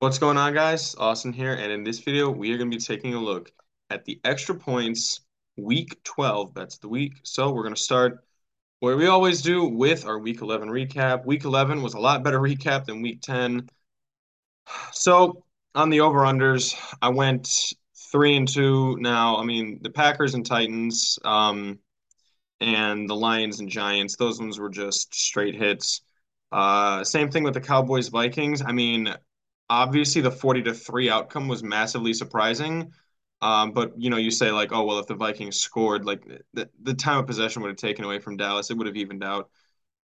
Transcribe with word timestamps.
What's 0.00 0.16
going 0.16 0.38
on, 0.38 0.54
guys? 0.54 0.94
Austin 0.94 1.30
here, 1.30 1.52
and 1.52 1.70
in 1.70 1.84
this 1.84 1.98
video, 1.98 2.30
we 2.30 2.50
are 2.54 2.56
going 2.56 2.70
to 2.70 2.74
be 2.74 2.82
taking 2.82 3.12
a 3.12 3.20
look 3.20 3.52
at 3.90 4.06
the 4.06 4.18
extra 4.24 4.54
points 4.54 5.20
week 5.58 6.02
12 6.04 6.54
That's 6.54 6.78
the 6.78 6.88
week. 6.88 7.20
So 7.22 7.52
we're 7.52 7.64
going 7.64 7.74
to 7.74 7.82
start 7.82 8.24
where 8.78 8.96
we 8.96 9.08
always 9.08 9.42
do 9.42 9.66
with 9.66 10.06
our 10.06 10.18
week 10.18 10.40
11 10.40 10.70
recap. 10.70 11.26
Week 11.26 11.44
11 11.44 11.82
was 11.82 11.92
a 11.92 11.98
lot 11.98 12.24
better 12.24 12.40
recap 12.40 12.86
than 12.86 13.02
week 13.02 13.20
10. 13.20 13.68
So 14.92 15.44
on 15.74 15.90
the 15.90 16.00
over-unders, 16.00 16.74
I 17.02 17.10
went 17.10 17.74
three 18.10 18.38
and 18.38 18.48
two 18.48 18.96
now. 19.00 19.36
I 19.36 19.44
mean, 19.44 19.80
the 19.82 19.90
Packers 19.90 20.32
and 20.32 20.46
Titans, 20.46 21.18
um, 21.26 21.78
and 22.58 23.06
the 23.06 23.16
Lions 23.16 23.60
and 23.60 23.68
Giants, 23.68 24.16
those 24.16 24.40
ones 24.40 24.58
were 24.58 24.70
just 24.70 25.14
straight 25.14 25.56
hits. 25.56 26.00
Uh, 26.50 27.04
same 27.04 27.30
thing 27.30 27.42
with 27.42 27.52
the 27.52 27.60
Cowboys 27.60 28.08
Vikings. 28.08 28.62
I 28.62 28.72
mean, 28.72 29.14
obviously 29.70 30.20
the 30.20 30.30
40 30.30 30.62
to 30.64 30.74
3 30.74 31.08
outcome 31.08 31.48
was 31.48 31.62
massively 31.62 32.12
surprising. 32.12 32.92
Um, 33.40 33.72
but 33.72 33.98
you 33.98 34.10
know, 34.10 34.18
you 34.18 34.30
say 34.30 34.50
like, 34.50 34.72
oh 34.72 34.84
well, 34.84 34.98
if 34.98 35.06
the 35.06 35.14
Vikings 35.14 35.58
scored, 35.58 36.04
like 36.04 36.26
the, 36.52 36.68
the 36.82 36.92
time 36.92 37.18
of 37.18 37.26
possession 37.26 37.62
would 37.62 37.68
have 37.68 37.78
taken 37.78 38.04
away 38.04 38.18
from 38.18 38.36
Dallas, 38.36 38.70
it 38.70 38.76
would 38.76 38.86
have 38.86 38.96
evened 38.96 39.24
out. 39.24 39.48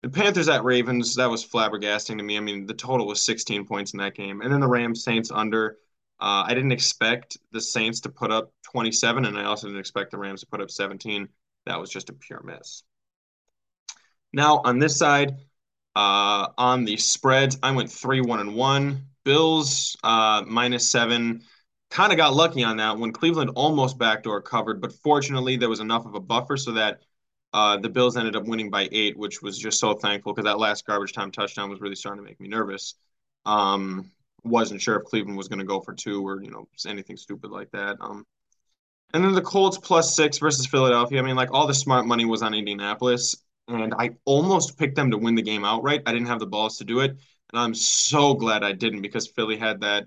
The 0.02 0.08
Panthers 0.08 0.48
at 0.48 0.64
Ravens, 0.64 1.16
that 1.16 1.28
was 1.28 1.44
flabbergasting 1.44 2.16
to 2.16 2.22
me. 2.22 2.36
I 2.36 2.40
mean, 2.40 2.64
the 2.66 2.74
total 2.74 3.06
was 3.06 3.26
16 3.26 3.66
points 3.66 3.92
in 3.92 3.98
that 3.98 4.14
game. 4.14 4.40
And 4.40 4.52
then 4.52 4.60
the 4.60 4.68
Rams 4.68 5.02
Saints 5.04 5.30
under. 5.30 5.78
Uh, 6.18 6.44
I 6.46 6.54
didn't 6.54 6.72
expect 6.72 7.36
the 7.52 7.60
Saints 7.60 8.00
to 8.00 8.08
put 8.08 8.30
up 8.30 8.50
27, 8.72 9.26
and 9.26 9.38
I 9.38 9.44
also 9.44 9.66
didn't 9.66 9.80
expect 9.80 10.12
the 10.12 10.18
Rams 10.18 10.40
to 10.40 10.46
put 10.46 10.62
up 10.62 10.70
17. 10.70 11.28
That 11.66 11.78
was 11.78 11.90
just 11.90 12.08
a 12.08 12.14
pure 12.14 12.40
miss. 12.42 12.84
Now 14.32 14.62
on 14.64 14.78
this 14.78 14.96
side, 14.96 15.36
uh, 15.94 16.48
on 16.56 16.84
the 16.84 16.96
spreads, 16.96 17.58
I 17.62 17.72
went 17.72 17.90
three, 17.90 18.20
one, 18.22 18.40
and 18.40 18.54
one. 18.54 19.06
Bills 19.26 19.96
uh, 20.04 20.44
minus 20.46 20.88
seven. 20.88 21.42
Kind 21.90 22.12
of 22.12 22.16
got 22.16 22.34
lucky 22.34 22.62
on 22.62 22.76
that 22.76 22.96
when 22.96 23.12
Cleveland 23.12 23.50
almost 23.56 23.98
backdoor 23.98 24.40
covered, 24.40 24.80
but 24.80 24.92
fortunately 24.92 25.56
there 25.56 25.68
was 25.68 25.80
enough 25.80 26.06
of 26.06 26.14
a 26.14 26.20
buffer 26.20 26.56
so 26.56 26.72
that 26.72 27.00
uh, 27.52 27.76
the 27.76 27.88
Bills 27.88 28.16
ended 28.16 28.36
up 28.36 28.44
winning 28.44 28.70
by 28.70 28.88
eight, 28.92 29.16
which 29.16 29.42
was 29.42 29.58
just 29.58 29.80
so 29.80 29.94
thankful 29.94 30.32
because 30.32 30.44
that 30.44 30.58
last 30.58 30.86
garbage 30.86 31.12
time 31.12 31.32
touchdown 31.32 31.70
was 31.70 31.80
really 31.80 31.96
starting 31.96 32.22
to 32.22 32.28
make 32.28 32.40
me 32.40 32.48
nervous. 32.48 32.94
Um, 33.44 34.12
wasn't 34.44 34.80
sure 34.80 34.96
if 34.96 35.04
Cleveland 35.04 35.36
was 35.36 35.48
going 35.48 35.58
to 35.58 35.64
go 35.64 35.80
for 35.80 35.92
two 35.92 36.26
or 36.26 36.40
you 36.42 36.50
know 36.50 36.68
anything 36.86 37.16
stupid 37.16 37.50
like 37.50 37.70
that. 37.72 37.96
Um, 38.00 38.24
and 39.12 39.24
then 39.24 39.32
the 39.32 39.42
Colts 39.42 39.78
plus 39.78 40.14
six 40.14 40.38
versus 40.38 40.66
Philadelphia. 40.66 41.18
I 41.18 41.22
mean, 41.22 41.36
like 41.36 41.52
all 41.52 41.66
the 41.66 41.74
smart 41.74 42.06
money 42.06 42.24
was 42.24 42.42
on 42.42 42.54
Indianapolis, 42.54 43.36
and 43.66 43.92
I 43.94 44.10
almost 44.24 44.78
picked 44.78 44.94
them 44.94 45.10
to 45.10 45.18
win 45.18 45.34
the 45.34 45.42
game 45.42 45.64
outright. 45.64 46.02
I 46.06 46.12
didn't 46.12 46.28
have 46.28 46.40
the 46.40 46.46
balls 46.46 46.78
to 46.78 46.84
do 46.84 47.00
it. 47.00 47.16
And 47.52 47.60
I'm 47.60 47.74
so 47.74 48.34
glad 48.34 48.64
I 48.64 48.72
didn't 48.72 49.02
because 49.02 49.28
Philly 49.28 49.56
had 49.56 49.80
that, 49.80 50.06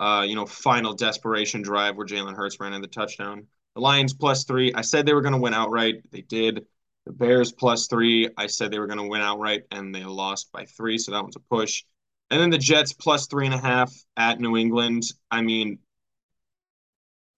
uh, 0.00 0.24
you 0.26 0.34
know, 0.34 0.46
final 0.46 0.92
desperation 0.92 1.62
drive 1.62 1.96
where 1.96 2.06
Jalen 2.06 2.36
Hurts 2.36 2.60
ran 2.60 2.74
in 2.74 2.82
the 2.82 2.88
touchdown. 2.88 3.46
The 3.74 3.80
Lions 3.80 4.14
plus 4.14 4.44
three. 4.44 4.72
I 4.74 4.82
said 4.82 5.06
they 5.06 5.14
were 5.14 5.22
going 5.22 5.34
to 5.34 5.40
win 5.40 5.54
outright. 5.54 6.10
They 6.10 6.22
did. 6.22 6.66
The 7.06 7.12
Bears 7.12 7.52
plus 7.52 7.86
three. 7.86 8.28
I 8.36 8.46
said 8.46 8.70
they 8.70 8.78
were 8.78 8.86
going 8.86 8.98
to 8.98 9.08
win 9.08 9.20
outright, 9.20 9.62
and 9.70 9.94
they 9.94 10.04
lost 10.04 10.50
by 10.52 10.64
three. 10.64 10.98
So 10.98 11.12
that 11.12 11.22
one's 11.22 11.36
a 11.36 11.40
push. 11.40 11.84
And 12.30 12.40
then 12.40 12.50
the 12.50 12.58
Jets 12.58 12.92
plus 12.92 13.26
three 13.26 13.46
and 13.46 13.54
a 13.54 13.58
half 13.58 13.92
at 14.16 14.40
New 14.40 14.56
England. 14.56 15.04
I 15.30 15.42
mean, 15.42 15.78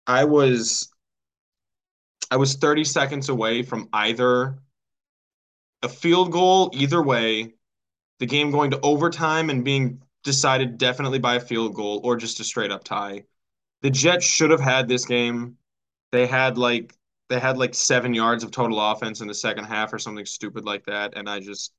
I 0.07 0.25
was 0.25 0.89
I 2.31 2.37
was 2.37 2.55
30 2.55 2.85
seconds 2.85 3.29
away 3.29 3.63
from 3.63 3.89
either 3.93 4.59
a 5.83 5.89
field 5.89 6.33
goal, 6.33 6.71
either 6.75 7.03
way, 7.03 7.55
the 8.19 8.27
game 8.27 8.51
going 8.51 8.71
to 8.71 8.81
overtime 8.81 9.51
and 9.51 9.65
being 9.65 10.01
decided 10.25 10.79
definitely 10.79 11.19
by 11.19 11.37
a 11.37 11.41
field 11.41 11.75
goal 11.75 12.01
or 12.03 12.17
just 12.17 12.41
a 12.41 12.45
straight 12.45 12.71
up 12.71 12.85
tie. 12.85 13.25
The 13.83 13.91
Jets 13.91 14.25
should 14.27 14.51
have 14.51 14.61
had 14.61 14.89
this 14.89 15.05
game. 15.05 15.57
They 16.13 16.27
had 16.27 16.59
like 16.59 16.95
they 17.29 17.39
had 17.39 17.59
like 17.59 17.75
seven 17.75 18.15
yards 18.15 18.45
of 18.45 18.51
total 18.51 18.81
offense 18.81 19.21
in 19.21 19.29
the 19.29 19.35
second 19.35 19.65
half 19.65 19.93
or 19.93 19.99
something 19.99 20.27
stupid 20.27 20.65
like 20.65 20.85
that, 20.87 21.17
and 21.17 21.29
I 21.29 21.41
just 21.41 21.73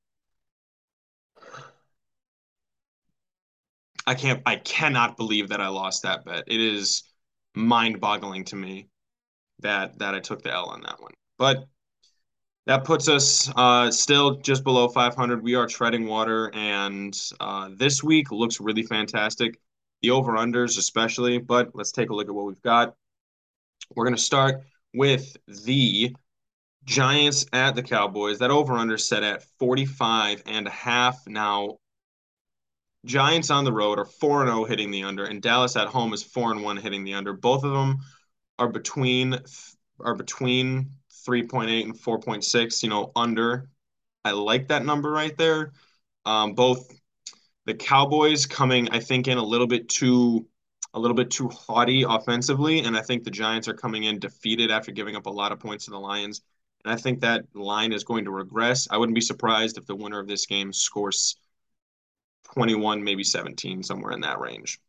I 4.05 4.15
can't 4.15 4.41
I 4.45 4.55
cannot 4.57 5.17
believe 5.17 5.49
that 5.49 5.61
I 5.61 5.67
lost 5.67 6.03
that 6.03 6.23
bet. 6.25 6.45
It 6.47 6.61
is 6.61 7.03
mind-boggling 7.55 8.45
to 8.45 8.55
me 8.55 8.87
that 9.59 9.99
that 9.99 10.15
I 10.15 10.19
took 10.19 10.43
the 10.43 10.53
L 10.53 10.65
on 10.69 10.81
that 10.81 11.01
one. 11.01 11.13
But 11.37 11.67
that 12.67 12.83
puts 12.83 13.07
us 13.07 13.49
uh, 13.55 13.89
still 13.89 14.35
just 14.35 14.65
below 14.65 14.89
500. 14.89 15.41
We 15.41 15.55
are 15.55 15.67
treading 15.67 16.05
water, 16.05 16.51
and 16.53 17.17
uh, 17.39 17.69
this 17.73 18.03
week 18.03 18.29
looks 18.29 18.59
really 18.59 18.83
fantastic. 18.83 19.57
The 20.01 20.11
over 20.11 20.33
unders, 20.33 20.77
especially. 20.77 21.37
But 21.37 21.71
let's 21.73 21.93
take 21.93 22.09
a 22.09 22.13
look 22.13 22.27
at 22.27 22.35
what 22.35 22.45
we've 22.45 22.61
got. 22.61 22.93
We're 23.95 24.03
going 24.03 24.17
to 24.17 24.21
start 24.21 24.63
with 24.93 25.37
the 25.47 26.13
Giants 26.83 27.45
at 27.53 27.73
the 27.73 27.83
Cowboys. 27.83 28.39
That 28.39 28.51
over 28.51 28.73
under 28.73 28.97
set 28.97 29.23
at 29.23 29.43
45 29.59 30.43
and 30.45 30.67
a 30.67 30.71
half. 30.71 31.25
Now, 31.25 31.77
Giants 33.05 33.49
on 33.49 33.63
the 33.63 33.71
road 33.71 33.97
are 33.97 34.05
4 34.05 34.45
0 34.45 34.65
hitting 34.65 34.91
the 34.91 35.03
under, 35.03 35.23
and 35.23 35.41
Dallas 35.41 35.77
at 35.77 35.87
home 35.87 36.11
is 36.11 36.21
4 36.21 36.51
and 36.51 36.63
1 36.63 36.77
hitting 36.77 37.05
the 37.05 37.13
under. 37.13 37.31
Both 37.31 37.63
of 37.63 37.71
them 37.71 37.99
are 38.59 38.67
between 38.67 39.39
are 40.01 40.15
between 40.15 40.91
3.8 41.27 41.83
and 41.83 41.93
4.6, 41.93 42.83
you 42.83 42.89
know, 42.89 43.11
under. 43.15 43.69
I 44.23 44.31
like 44.31 44.69
that 44.69 44.85
number 44.85 45.11
right 45.11 45.35
there. 45.37 45.73
Um, 46.25 46.53
both 46.53 46.89
the 47.65 47.73
Cowboys 47.73 48.45
coming, 48.45 48.89
I 48.89 48.99
think, 48.99 49.27
in 49.27 49.37
a 49.37 49.43
little 49.43 49.67
bit 49.67 49.89
too 49.89 50.47
a 50.93 50.99
little 50.99 51.15
bit 51.15 51.29
too 51.29 51.49
haughty 51.49 52.03
offensively, 52.07 52.79
and 52.79 52.97
I 52.97 53.01
think 53.01 53.23
the 53.23 53.29
Giants 53.29 53.67
are 53.67 53.73
coming 53.73 54.05
in 54.05 54.19
defeated 54.19 54.71
after 54.71 54.91
giving 54.91 55.15
up 55.15 55.27
a 55.27 55.29
lot 55.29 55.51
of 55.51 55.59
points 55.59 55.85
to 55.85 55.91
the 55.91 55.99
Lions. 55.99 56.41
And 56.83 56.93
I 56.93 56.97
think 56.97 57.19
that 57.19 57.43
line 57.53 57.91
is 57.93 58.03
going 58.03 58.25
to 58.25 58.31
regress. 58.31 58.87
I 58.89 58.97
wouldn't 58.97 59.13
be 59.13 59.21
surprised 59.21 59.77
if 59.77 59.85
the 59.85 59.95
winner 59.95 60.19
of 60.19 60.27
this 60.27 60.45
game 60.45 60.71
scores 60.73 61.35
21, 62.53 63.03
maybe 63.03 63.23
17, 63.23 63.83
somewhere 63.83 64.13
in 64.13 64.21
that 64.21 64.39
range. 64.39 64.79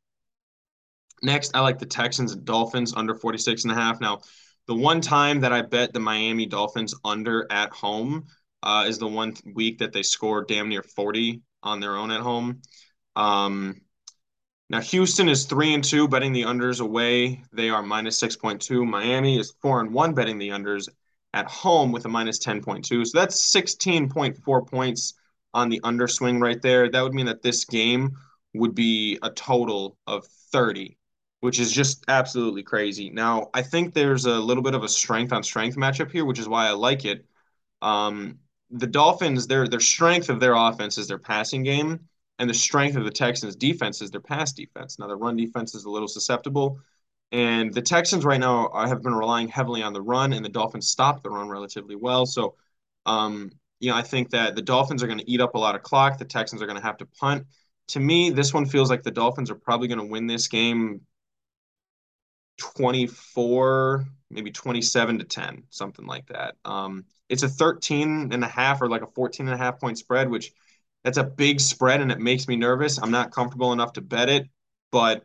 Next, 1.22 1.54
I 1.54 1.60
like 1.60 1.78
the 1.78 1.87
Texans 1.87 2.32
and 2.32 2.44
Dolphins 2.44 2.94
under 2.94 3.15
46 3.15 3.65
and 3.65 3.72
a 3.72 3.75
half. 3.75 4.00
Now, 4.00 4.21
the 4.68 4.74
one 4.74 5.00
time 5.00 5.40
that 5.40 5.52
I 5.52 5.62
bet 5.62 5.94
the 5.94 5.98
Miami 6.00 6.44
Dolphins 6.44 6.94
under 7.02 7.50
at 7.50 7.70
home 7.70 8.26
uh, 8.62 8.84
is 8.86 8.98
the 8.98 9.08
one 9.08 9.34
week 9.54 9.78
that 9.78 9.92
they 9.94 10.02
scored 10.02 10.46
damn 10.46 10.68
near 10.68 10.82
40 10.82 11.40
on 11.62 11.80
their 11.80 11.96
own 11.96 12.10
at 12.10 12.20
home. 12.20 12.60
Um, 13.16 13.80
now 14.68 14.82
Houston 14.82 15.30
is 15.30 15.46
three 15.46 15.72
and 15.72 15.82
two 15.82 16.06
betting 16.06 16.34
the 16.34 16.42
unders 16.42 16.82
away. 16.82 17.42
They 17.50 17.70
are 17.70 17.82
minus 17.82 18.20
6.2. 18.20 18.86
Miami 18.86 19.38
is 19.38 19.54
four 19.62 19.80
and 19.80 19.92
one 19.92 20.12
betting 20.12 20.36
the 20.36 20.50
unders 20.50 20.88
at 21.32 21.46
home 21.46 21.90
with 21.90 22.04
a 22.04 22.08
minus 22.08 22.38
10.2. 22.38 23.06
So 23.06 23.18
that's 23.18 23.50
16.4 23.50 24.68
points 24.68 25.14
on 25.54 25.70
the 25.70 25.80
underswing 25.82 26.40
right 26.40 26.60
there. 26.60 26.90
That 26.90 27.02
would 27.02 27.14
mean 27.14 27.26
that 27.26 27.42
this 27.42 27.64
game 27.64 28.18
would 28.52 28.74
be 28.74 29.18
a 29.22 29.30
total 29.30 29.96
of 30.06 30.26
30 30.52 30.97
which 31.41 31.60
is 31.60 31.72
just 31.72 32.04
absolutely 32.09 32.62
crazy. 32.62 33.10
Now, 33.10 33.50
I 33.54 33.62
think 33.62 33.94
there's 33.94 34.26
a 34.26 34.38
little 34.38 34.62
bit 34.62 34.75
of 34.75 34.82
a 34.82 34.88
strength 34.88 35.32
on 35.32 35.43
strength 35.43 35.76
matchup 35.76 36.10
here, 36.10 36.25
which 36.25 36.38
is 36.38 36.49
why 36.49 36.66
I 36.66 36.72
like 36.72 37.04
it. 37.04 37.25
Um, 37.81 38.38
the 38.71 38.87
Dolphins, 38.87 39.47
their 39.47 39.69
their 39.69 39.81
strength 39.81 40.28
of 40.28 40.41
their 40.41 40.54
offense 40.54 40.98
is 40.98 41.09
their 41.09 41.19
passing 41.19 41.62
game, 41.62 42.00
and 42.38 42.50
the 42.50 42.54
strength 42.54 42.97
of 42.97 43.04
the 43.04 43.10
Texans' 43.10 43.56
defense 43.56 44.03
is 44.03 44.10
their 44.10 44.21
pass 44.21 44.53
defense. 44.53 44.98
Now, 44.98 45.06
the 45.06 45.16
run 45.16 45.37
defense 45.37 45.75
is 45.75 45.84
a 45.84 45.91
little 45.91 46.09
susceptible, 46.09 46.81
and 47.31 47.72
the 47.72 47.82
Texans 47.82 48.25
right 48.25 48.41
now 48.41 48.71
have 48.75 49.03
been 49.03 49.15
relying 49.15 49.48
heavily 49.48 49.82
on 49.82 49.93
the 49.93 50.03
run, 50.03 50.32
and 50.32 50.44
the 50.44 50.50
Dolphins 50.50 50.88
stop 50.88 51.22
the 51.22 51.31
run 51.31 51.48
relatively 51.48 51.97
well. 51.97 52.27
So, 52.27 52.56
um, 53.06 53.50
you 53.81 53.91
know, 53.91 53.97
I 53.97 54.03
think 54.03 54.31
that 54.31 54.56
the 54.56 54.62
Dolphins 54.62 55.03
are 55.03 55.06
going 55.06 55.21
to 55.21 55.31
eat 55.31 55.41
up 55.41 55.54
a 55.54 55.59
lot 55.59 55.77
of 55.77 55.82
clock. 55.82 56.19
The 56.19 56.25
Texans 56.25 56.60
are 56.62 56.66
going 56.66 56.78
to 56.78 56.84
have 56.84 56.97
to 56.98 57.06
punt. 57.06 57.47
To 57.88 58.00
me, 58.00 58.31
this 58.31 58.53
one 58.53 58.66
feels 58.66 58.91
like 58.91 59.03
the 59.03 59.10
Dolphins 59.10 59.51
are 59.51 59.54
probably 59.54 59.89
going 59.89 60.01
to 60.01 60.04
win 60.04 60.27
this 60.27 60.48
game 60.48 61.03
24, 62.59 64.05
maybe 64.31 64.51
27 64.51 65.19
to 65.19 65.25
10, 65.25 65.65
something 65.71 66.07
like 66.07 66.27
that. 66.27 66.57
Um, 66.65 67.05
it's 67.28 67.43
a 67.43 67.49
13 67.49 68.33
and 68.33 68.45
a 68.45 68.49
half 68.49 68.83
or 68.83 68.89
like 68.89 69.03
a 69.03 69.07
14 69.07 69.47
and 69.47 69.55
a 69.55 69.59
half 69.59 69.81
point 69.81 69.99
spread, 69.99 70.28
which 70.28 70.53
that's 71.05 71.19
a 71.19 71.25
big 71.25 71.60
spread 71.60 72.01
and 72.01 72.13
it 72.13 72.21
makes 72.21 72.49
me 72.49 72.57
nervous. 72.57 72.99
I'm 72.99 73.10
not 73.10 73.33
comfortable 73.33 73.72
enough 73.72 73.95
to 73.95 74.01
bet 74.01 74.28
it, 74.28 74.49
but 74.91 75.25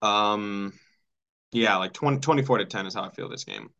um, 0.00 0.72
yeah, 1.52 1.76
like 1.76 1.92
20, 1.92 2.18
24 2.18 2.58
to 2.58 2.64
10 2.64 2.86
is 2.86 2.94
how 2.94 3.04
I 3.04 3.10
feel 3.10 3.28
this 3.28 3.44
game. 3.44 3.70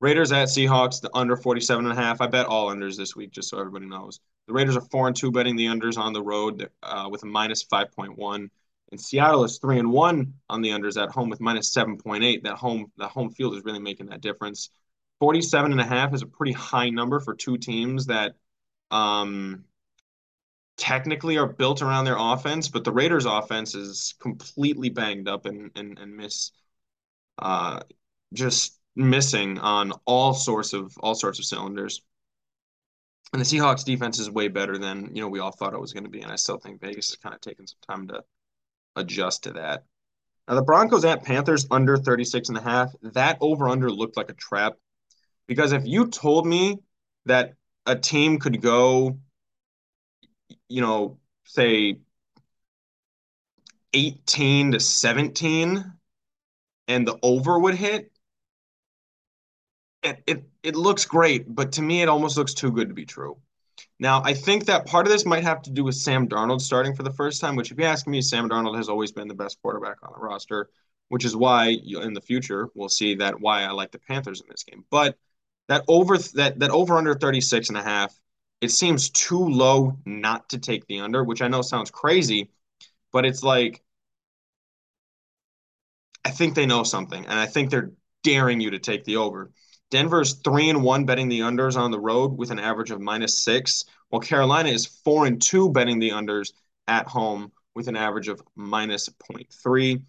Raiders 0.00 0.32
at 0.32 0.48
Seahawks, 0.48 1.00
the 1.00 1.10
under 1.14 1.36
47 1.36 1.86
and 1.86 1.98
a 1.98 2.00
half. 2.00 2.20
I 2.20 2.26
bet 2.26 2.46
all 2.46 2.70
unders 2.70 2.96
this 2.96 3.16
week, 3.16 3.30
just 3.30 3.48
so 3.48 3.58
everybody 3.58 3.86
knows. 3.86 4.20
The 4.46 4.52
Raiders 4.52 4.76
are 4.76 4.82
four 4.82 5.06
and 5.06 5.16
two 5.16 5.32
betting 5.32 5.56
the 5.56 5.66
unders 5.66 5.96
on 5.96 6.12
the 6.12 6.22
road 6.22 6.68
uh, 6.82 7.08
with 7.10 7.22
a 7.22 7.26
minus 7.26 7.64
5.1. 7.64 8.50
And 8.90 9.00
Seattle 9.00 9.44
is 9.44 9.58
three 9.58 9.78
and 9.78 9.90
one 9.90 10.34
on 10.48 10.62
the 10.62 10.70
unders 10.70 11.00
at 11.00 11.10
home 11.10 11.28
with 11.28 11.40
minus 11.40 11.74
7.8. 11.74 12.42
That 12.44 12.56
home 12.56 12.92
that 12.98 13.08
home 13.10 13.30
field 13.30 13.56
is 13.56 13.64
really 13.64 13.80
making 13.80 14.06
that 14.06 14.20
difference. 14.20 14.70
47 15.20 15.72
and 15.72 15.80
a 15.80 15.84
half 15.84 16.14
is 16.14 16.22
a 16.22 16.26
pretty 16.26 16.52
high 16.52 16.90
number 16.90 17.20
for 17.20 17.34
two 17.34 17.58
teams 17.58 18.06
that 18.06 18.34
um 18.90 19.64
technically 20.76 21.38
are 21.38 21.46
built 21.46 21.82
around 21.82 22.04
their 22.04 22.16
offense, 22.18 22.68
but 22.68 22.84
the 22.84 22.92
Raiders' 22.92 23.24
offense 23.24 23.74
is 23.74 24.14
completely 24.20 24.90
banged 24.90 25.28
up 25.28 25.46
and 25.46 25.70
and, 25.74 25.98
and 25.98 26.16
miss 26.16 26.52
uh, 27.38 27.80
just 28.32 28.78
missing 28.94 29.58
on 29.58 29.92
all 30.06 30.34
sorts 30.34 30.72
of 30.72 30.96
all 30.98 31.14
sorts 31.14 31.38
of 31.38 31.44
cylinders. 31.44 32.02
And 33.32 33.40
the 33.40 33.46
Seahawks 33.46 33.84
defense 33.84 34.18
is 34.18 34.30
way 34.30 34.48
better 34.48 34.78
than, 34.78 35.14
you 35.14 35.20
know, 35.20 35.28
we 35.28 35.40
all 35.40 35.50
thought 35.50 35.74
it 35.74 35.80
was 35.80 35.92
going 35.92 36.04
to 36.04 36.10
be. 36.10 36.20
And 36.22 36.30
I 36.30 36.36
still 36.36 36.58
think 36.58 36.80
Vegas 36.80 37.10
is 37.10 37.16
kind 37.16 37.34
of 37.34 37.40
taking 37.40 37.66
some 37.66 37.78
time 37.86 38.08
to 38.08 38.22
adjust 38.96 39.44
to 39.44 39.52
that. 39.52 39.84
Now 40.48 40.54
the 40.54 40.62
Broncos 40.62 41.04
at 41.04 41.24
Panthers 41.24 41.66
under 41.70 41.96
36 41.96 42.48
and 42.48 42.58
a 42.58 42.62
half, 42.62 42.92
that 43.02 43.38
over 43.40 43.68
under 43.68 43.90
looked 43.90 44.16
like 44.16 44.30
a 44.30 44.34
trap. 44.34 44.74
Because 45.46 45.72
if 45.72 45.86
you 45.86 46.08
told 46.08 46.46
me 46.46 46.78
that 47.26 47.54
a 47.84 47.96
team 47.96 48.38
could 48.38 48.60
go, 48.60 49.18
you 50.68 50.80
know, 50.80 51.18
say 51.44 51.98
18 53.92 54.72
to 54.72 54.80
17 54.80 55.84
and 56.88 57.06
the 57.06 57.18
over 57.22 57.58
would 57.58 57.74
hit, 57.74 58.10
it, 60.02 60.22
it 60.26 60.44
it 60.62 60.76
looks 60.76 61.04
great, 61.04 61.52
but 61.52 61.72
to 61.72 61.82
me 61.82 62.02
it 62.02 62.08
almost 62.08 62.36
looks 62.36 62.54
too 62.54 62.70
good 62.70 62.88
to 62.88 62.94
be 62.94 63.06
true. 63.06 63.36
Now, 63.98 64.22
I 64.24 64.34
think 64.34 64.66
that 64.66 64.86
part 64.86 65.06
of 65.06 65.12
this 65.12 65.24
might 65.24 65.42
have 65.42 65.62
to 65.62 65.70
do 65.70 65.82
with 65.82 65.94
Sam 65.94 66.28
Darnold 66.28 66.60
starting 66.60 66.94
for 66.94 67.02
the 67.02 67.12
first 67.12 67.40
time, 67.40 67.56
which 67.56 67.70
if 67.70 67.78
you 67.78 67.84
ask 67.84 68.06
me, 68.06 68.20
Sam 68.20 68.48
Darnold 68.48 68.76
has 68.76 68.88
always 68.88 69.12
been 69.12 69.28
the 69.28 69.34
best 69.34 69.60
quarterback 69.62 69.96
on 70.02 70.12
the 70.12 70.20
roster, 70.20 70.68
which 71.08 71.24
is 71.24 71.34
why 71.34 71.68
in 71.68 72.12
the 72.12 72.20
future 72.20 72.68
we'll 72.74 72.90
see 72.90 73.14
that 73.16 73.40
why 73.40 73.62
I 73.62 73.70
like 73.70 73.92
the 73.92 73.98
Panthers 73.98 74.40
in 74.42 74.48
this 74.50 74.64
game. 74.64 74.84
But 74.90 75.16
that 75.68 75.84
over 75.88 76.18
that 76.34 76.58
that 76.60 76.70
over 76.70 76.96
under 76.96 77.14
36 77.14 77.70
and 77.70 77.78
a 77.78 77.82
half, 77.82 78.14
it 78.60 78.70
seems 78.70 79.10
too 79.10 79.48
low 79.48 79.98
not 80.04 80.50
to 80.50 80.58
take 80.58 80.86
the 80.86 81.00
under, 81.00 81.24
which 81.24 81.40
I 81.42 81.48
know 81.48 81.62
sounds 81.62 81.90
crazy, 81.90 82.50
but 83.12 83.24
it's 83.24 83.42
like 83.42 83.82
I 86.24 86.30
think 86.30 86.54
they 86.54 86.66
know 86.66 86.82
something, 86.82 87.24
and 87.24 87.38
I 87.38 87.46
think 87.46 87.70
they're 87.70 87.92
daring 88.22 88.60
you 88.60 88.70
to 88.72 88.78
take 88.78 89.04
the 89.04 89.16
over. 89.16 89.52
Denver's 89.90 90.34
three 90.34 90.68
and 90.68 90.82
one 90.82 91.04
betting 91.04 91.28
the 91.28 91.40
unders 91.40 91.76
on 91.76 91.90
the 91.90 92.00
road 92.00 92.36
with 92.36 92.50
an 92.50 92.58
average 92.58 92.90
of 92.90 93.00
minus 93.00 93.38
six, 93.38 93.84
while 94.08 94.20
Carolina 94.20 94.68
is 94.68 94.86
four 94.86 95.26
and 95.26 95.40
two 95.40 95.70
betting 95.70 95.98
the 95.98 96.10
unders 96.10 96.52
at 96.88 97.06
home 97.06 97.52
with 97.74 97.88
an 97.88 97.96
average 97.96 98.28
of 98.28 98.42
minus 98.56 99.08
0.3, 99.08 100.02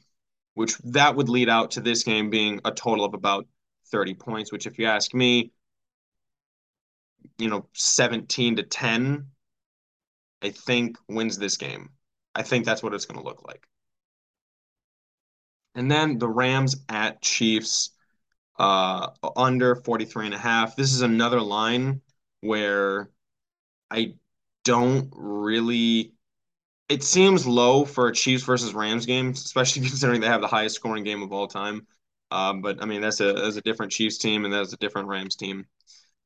which 0.54 0.78
that 0.80 1.16
would 1.16 1.30
lead 1.30 1.50
out 1.50 1.72
to 1.72 1.82
this 1.82 2.04
game 2.04 2.30
being 2.30 2.62
a 2.66 2.72
total 2.72 3.06
of 3.06 3.14
about 3.14 3.48
30 3.92 4.16
points, 4.16 4.52
which 4.52 4.66
if 4.66 4.80
you 4.80 4.86
ask 4.86 5.14
me, 5.14 5.52
you 7.38 7.50
know, 7.50 7.68
17 7.74 8.56
to 8.56 8.64
10, 8.64 9.28
I 10.42 10.50
think 10.50 10.98
wins 11.08 11.38
this 11.38 11.58
game. 11.58 11.90
I 12.34 12.44
think 12.44 12.66
that's 12.66 12.82
what 12.82 12.94
it's 12.94 13.06
going 13.06 13.20
to 13.20 13.26
look 13.26 13.46
like. 13.46 13.68
And 15.76 15.92
then 15.92 16.18
the 16.18 16.30
Rams 16.30 16.78
at 16.90 17.22
Chiefs 17.22 17.92
uh, 18.60 19.10
under 19.36 19.76
43 19.76 20.26
and 20.28 20.36
a 20.36 20.40
half. 20.40 20.76
This 20.76 20.94
is 20.94 21.02
another 21.02 21.42
line 21.42 22.02
where 22.42 23.10
I 23.92 24.16
don't 24.66 25.10
really 25.16 26.14
it 26.90 27.04
seems 27.04 27.46
low 27.48 27.86
for 27.86 28.08
a 28.08 28.14
Chiefs 28.14 28.44
versus 28.44 28.74
Rams 28.74 29.06
game, 29.06 29.32
especially 29.32 29.82
considering 29.88 30.22
they 30.22 30.28
have 30.28 30.42
the 30.42 30.48
highest 30.48 30.76
scoring 30.76 31.04
game 31.04 31.22
of 31.22 31.32
all 31.34 31.48
time. 31.48 31.88
Um, 32.32 32.62
but 32.62 32.82
I 32.82 32.86
mean, 32.86 33.02
that's 33.02 33.22
a 33.22 33.34
that's 33.34 33.56
a 33.58 33.62
different 33.62 33.92
Chiefs 33.92 34.18
team 34.18 34.46
and 34.46 34.54
that's 34.54 34.74
a 34.74 34.78
different 34.78 35.08
Rams 35.08 35.36
team. 35.36 35.66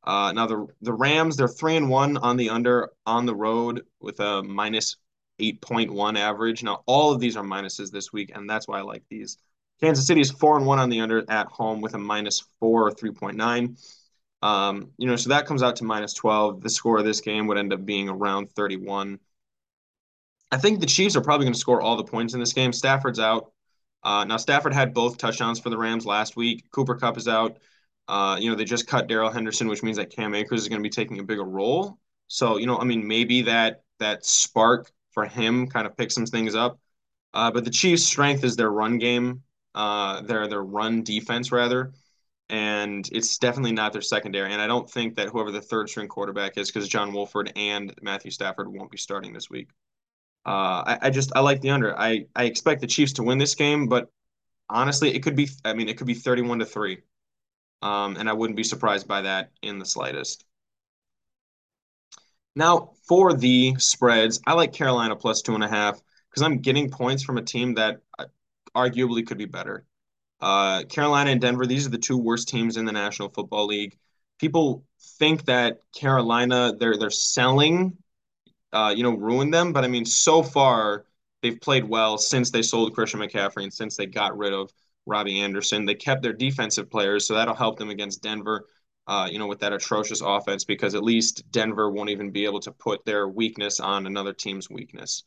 Uh, 0.04 0.32
now 0.34 0.48
the 0.48 0.68
the 0.82 0.94
Rams, 0.94 1.38
they're 1.38 1.48
three 1.48 1.78
and 1.78 1.90
one 1.90 2.18
on 2.18 2.38
the 2.38 2.50
under 2.50 2.92
on 3.06 3.26
the 3.26 3.36
road 3.36 3.84
with 4.00 4.20
a 4.20 4.44
minus 4.44 4.98
eight 5.40 5.62
point 5.62 5.92
one 5.92 6.18
average. 6.18 6.64
Now 6.64 6.84
all 6.88 7.12
of 7.14 7.20
these 7.20 7.38
are 7.38 7.44
minuses 7.44 7.92
this 7.92 8.12
week, 8.14 8.32
and 8.36 8.50
that's 8.50 8.68
why 8.68 8.80
I 8.80 8.84
like 8.84 9.04
these. 9.10 9.38
Kansas 9.82 10.06
City 10.06 10.22
is 10.22 10.32
four 10.32 10.58
and 10.58 10.66
one 10.66 10.80
on 10.80 10.90
the 10.90 11.02
under 11.02 11.24
at 11.30 11.48
home 11.48 11.82
with 11.82 11.94
a 11.96 11.98
minus 11.98 12.44
four 12.60 12.88
or 12.88 12.92
three 12.92 13.12
point 13.12 13.38
nine. 13.38 13.78
Um, 14.44 14.92
you 14.98 15.08
know, 15.08 15.16
so 15.16 15.30
that 15.30 15.46
comes 15.46 15.64
out 15.64 15.78
to 15.78 15.84
minus 15.84 16.14
twelve. 16.14 16.62
The 16.62 16.70
score 16.70 17.00
of 17.00 17.06
this 17.06 17.22
game 17.22 17.48
would 17.48 17.58
end 17.58 17.74
up 17.74 17.86
being 17.86 18.10
around 18.10 18.52
thirty 18.52 18.78
one. 18.78 19.20
I 20.52 20.58
think 20.58 20.80
the 20.80 20.86
Chiefs 20.86 21.16
are 21.16 21.22
probably 21.22 21.46
going 21.46 21.54
to 21.54 21.60
score 21.60 21.82
all 21.82 21.96
the 21.96 22.04
points 22.04 22.34
in 22.34 22.40
this 22.40 22.54
game. 22.54 22.74
Stafford's 22.74 23.20
out. 23.20 23.52
Uh, 24.04 24.26
now 24.26 24.38
Stafford 24.38 24.74
had 24.74 24.94
both 24.94 25.18
touchdowns 25.18 25.60
for 25.60 25.70
the 25.70 25.78
Rams 25.78 26.06
last 26.06 26.36
week. 26.36 26.70
Cooper 26.72 26.96
Kupp 26.96 27.18
is 27.18 27.28
out. 27.28 27.58
Uh, 28.08 28.38
you 28.40 28.50
know, 28.50 28.56
they 28.56 28.66
just 28.66 28.88
cut 28.88 29.08
Darrell 29.08 29.30
Henderson, 29.30 29.68
which 29.68 29.84
means 29.84 29.98
that 29.98 30.10
Cam 30.10 30.36
Akers 30.36 30.62
is 30.62 30.68
going 30.68 30.82
to 30.82 30.84
be 30.84 30.90
taking 30.90 31.20
a 31.20 31.24
bigger 31.24 31.46
role. 31.46 31.98
So, 32.28 32.58
you 32.58 32.66
know, 32.66 32.78
I 32.78 32.84
mean, 32.84 33.08
maybe 33.08 33.44
that 33.44 33.84
that 34.00 34.26
spark 34.26 34.92
for 35.12 35.26
him 35.26 35.68
kind 35.68 35.86
of 35.86 35.96
picks 35.96 36.16
some 36.16 36.26
things 36.26 36.56
up. 36.56 36.80
Uh, 37.34 37.52
but 37.52 37.64
the 37.64 37.72
Chiefs' 37.72 38.06
strength 38.06 38.44
is 38.44 38.56
their 38.56 38.72
run 38.72 38.98
game 38.98 39.44
uh, 39.76 40.22
their 40.22 40.48
their 40.48 40.64
run 40.64 41.04
defense 41.04 41.52
rather, 41.52 41.94
and 42.50 43.08
it's 43.12 43.38
definitely 43.38 43.72
not 43.72 43.94
their 43.94 44.02
secondary. 44.02 44.52
And 44.52 44.62
I 44.62 44.68
don't 44.68 44.90
think 44.90 45.16
that 45.16 45.30
whoever 45.30 45.52
the 45.52 45.62
third 45.62 45.90
string 45.90 46.08
quarterback 46.08 46.58
is, 46.58 46.70
because 46.72 46.88
John 46.88 47.14
Wolford 47.14 47.52
and 47.56 47.94
Matthew 48.02 48.32
Stafford 48.32 48.68
won't 48.68 48.92
be 48.92 48.98
starting 48.98 49.34
this 49.34 49.50
week. 49.50 49.70
Uh, 50.46 50.84
I, 50.86 51.00
I 51.04 51.10
just 51.10 51.32
I 51.36 51.40
like 51.42 51.62
the 51.62 51.70
under. 51.70 51.98
I 51.98 52.26
I 52.36 52.46
expect 52.46 52.82
the 52.82 52.88
Chiefs 52.88 53.14
to 53.14 53.24
win 53.24 53.38
this 53.38 53.56
game, 53.56 53.88
but 53.88 54.10
honestly, 54.70 55.14
it 55.14 55.22
could 55.24 55.36
be. 55.36 55.50
I 55.64 55.74
mean, 55.74 55.88
it 55.88 55.98
could 55.98 56.08
be 56.08 56.16
thirty-one 56.16 56.60
to 56.60 56.66
three, 56.66 57.00
um, 57.82 58.18
and 58.18 58.28
I 58.28 58.34
wouldn't 58.34 58.58
be 58.58 58.64
surprised 58.64 59.08
by 59.08 59.22
that 59.22 59.52
in 59.62 59.80
the 59.80 59.86
slightest. 59.86 60.46
Now, 62.56 62.92
for 63.08 63.34
the 63.34 63.76
spreads, 63.78 64.42
I 64.46 64.54
like 64.54 64.74
Carolina 64.74 65.16
plus 65.16 65.42
two 65.42 65.56
and 65.56 65.64
a 65.64 65.70
half 65.70 66.02
because 66.30 66.42
I'm 66.42 66.58
getting 66.58 66.90
points 66.90 67.24
from 67.24 67.38
a 67.38 67.42
team 67.42 67.76
that 67.76 68.02
arguably 68.76 69.26
could 69.26 69.38
be 69.38 69.46
better. 69.46 69.86
Uh, 70.40 70.84
Carolina 70.86 71.32
and 71.32 71.42
Denver, 71.42 71.66
these 71.66 71.86
are 71.86 71.92
the 71.92 71.98
two 71.98 72.18
worst 72.18 72.50
teams 72.50 72.78
in 72.78 72.86
the 72.86 72.92
National 72.92 73.30
Football 73.30 73.68
League. 73.68 73.98
People 74.40 74.84
think 75.20 75.46
that 75.46 75.80
Carolina, 75.96 76.74
they're 76.78 76.98
they're 76.98 77.12
selling, 77.12 77.98
uh, 78.74 78.94
you 78.96 79.04
know, 79.04 79.16
ruined 79.16 79.54
them. 79.54 79.72
But 79.74 79.84
I 79.84 79.88
mean, 79.88 80.06
so 80.06 80.42
far 80.42 81.06
they've 81.42 81.60
played 81.62 81.84
well 81.84 82.18
since 82.18 82.50
they 82.50 82.62
sold 82.62 82.94
Christian 82.94 83.20
McCaffrey 83.20 83.64
and 83.64 83.74
since 83.74 83.96
they 83.96 84.08
got 84.08 84.38
rid 84.38 84.54
of 84.54 84.72
Robbie 85.06 85.42
Anderson. 85.42 85.86
They 85.86 85.96
kept 85.96 86.24
their 86.24 86.34
defensive 86.34 86.90
players, 86.90 87.26
so 87.28 87.36
that'll 87.36 87.56
help 87.56 87.78
them 87.78 87.90
against 87.90 88.24
Denver. 88.24 88.66
Uh, 89.08 89.28
you 89.30 89.40
know, 89.40 89.48
with 89.48 89.60
that 89.60 89.74
atrocious 89.74 90.22
offense, 90.22 90.64
because 90.64 90.96
at 90.96 91.04
least 91.04 91.44
Denver 91.52 91.90
won't 91.90 92.12
even 92.12 92.30
be 92.32 92.46
able 92.46 92.60
to 92.62 92.72
put 92.72 93.04
their 93.04 93.28
weakness 93.28 93.80
on 93.80 94.06
another 94.06 94.32
team's 94.32 94.70
weakness. 94.70 95.24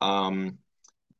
Um, 0.00 0.58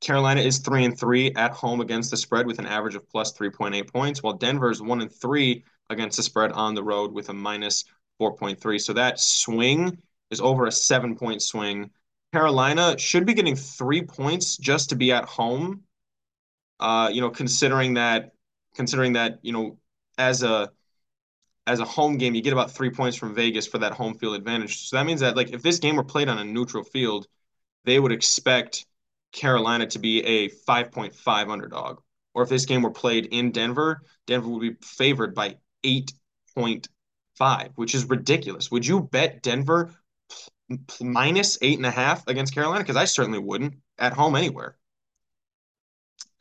Carolina 0.01 0.41
is 0.41 0.59
three 0.59 0.85
and 0.85 0.99
three 0.99 1.33
at 1.35 1.53
home 1.53 1.81
against 1.81 2.11
the 2.11 2.17
spread 2.17 2.47
with 2.47 2.59
an 2.59 2.67
average 2.67 2.95
of 2.95 3.09
plus 3.09 3.33
3.8 3.33 3.91
points, 3.91 4.23
while 4.23 4.35
Denver 4.35 4.71
is 4.71 4.83
one 4.83 5.01
and 5.01 5.13
three 5.13 5.65
against 5.91 6.17
the 6.17 6.23
spread 6.23 6.53
on 6.53 6.75
the 6.75 6.83
road 6.83 7.13
with 7.13 7.29
a 7.29 7.33
minus 7.33 7.85
4.3. 8.19 8.79
So 8.79 8.93
that 8.93 9.19
swing 9.21 9.99
is 10.31 10.41
over 10.41 10.67
a 10.67 10.73
seven 10.73 11.17
point 11.17 11.43
swing. 11.43 11.91
Carolina 12.33 12.99
should 12.99 13.27
be 13.27 13.35
getting 13.35 13.57
three 13.57 14.03
points 14.03 14.57
just 14.57 14.91
to 14.91 14.97
be 14.97 15.13
at 15.13 15.25
home. 15.25 15.83
Uh, 16.81 17.09
you 17.13 17.21
know, 17.21 17.31
considering 17.31 17.95
that, 17.95 18.33
considering 18.75 19.13
that, 19.15 19.39
you 19.43 19.53
know, 19.53 19.79
as 20.19 20.43
a 20.43 20.71
as 21.67 21.81
a 21.81 21.85
home 21.85 22.19
game, 22.19 22.35
you 22.35 22.43
get 22.43 22.53
about 22.53 22.71
three 22.71 22.91
points 22.91 23.17
from 23.17 23.35
Vegas 23.35 23.67
for 23.67 23.79
that 23.79 23.93
home 23.93 24.15
field 24.15 24.35
advantage. 24.37 24.89
So 24.89 24.97
that 24.97 25.07
means 25.07 25.21
that 25.21 25.37
like 25.37 25.53
if 25.53 25.63
this 25.63 25.79
game 25.79 25.97
were 25.97 26.05
played 26.05 26.29
on 26.29 26.39
a 26.39 26.45
neutral 26.45 26.85
field, 26.85 27.27
they 27.85 27.99
would 27.99 28.13
expect 28.13 28.87
Carolina 29.35 29.87
to 29.89 29.99
be 29.99 30.25
a 30.25 30.49
5.5 30.49 31.51
underdog. 31.51 32.01
Or 32.33 32.43
if 32.43 32.49
this 32.49 32.65
game 32.65 32.83
were 32.83 32.91
played 32.91 33.27
in 33.27 33.53
Denver, 33.53 34.03
Denver 34.27 34.49
would 34.49 34.61
be 34.61 34.77
favored 34.83 35.35
by 35.35 35.57
8.5, 35.85 37.69
which 37.75 37.95
is 37.95 38.09
ridiculous. 38.09 38.71
Would 38.71 38.87
you 38.87 39.03
bet 39.03 39.43
Denver 39.43 39.95
minus 41.01 41.59
eight 41.61 41.77
and 41.77 41.87
a 41.87 41.91
half 41.91 42.27
against 42.27 42.55
Carolina? 42.55 42.83
Because 42.83 42.97
I 42.97 43.05
certainly 43.05 43.39
wouldn't 43.39 43.75
at 43.99 44.15
home 44.15 44.35
anywhere. 44.35 44.77